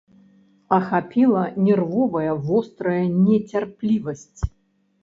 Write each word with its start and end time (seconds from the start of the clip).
Ахапіла 0.77 1.43
нервовая 1.67 2.31
вострая 2.49 3.05
нецярплівасць. 3.25 4.41